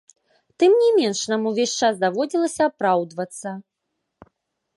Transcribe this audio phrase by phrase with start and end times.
[0.61, 3.49] Тым не менш, нам увесь час даводзілася апраўдвацца.